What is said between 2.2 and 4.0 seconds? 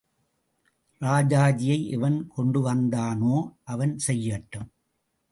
கொண்டுவந்தானோ அவன்